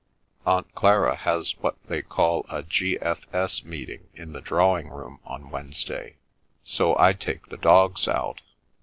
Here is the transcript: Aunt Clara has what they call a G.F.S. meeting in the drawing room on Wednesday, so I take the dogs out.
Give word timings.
Aunt 0.47 0.73
Clara 0.73 1.15
has 1.15 1.55
what 1.59 1.75
they 1.87 2.01
call 2.01 2.43
a 2.49 2.63
G.F.S. 2.63 3.63
meeting 3.63 4.07
in 4.15 4.33
the 4.33 4.41
drawing 4.41 4.89
room 4.89 5.19
on 5.25 5.51
Wednesday, 5.51 6.15
so 6.63 6.97
I 6.97 7.13
take 7.13 7.49
the 7.49 7.57
dogs 7.57 8.07
out. 8.07 8.41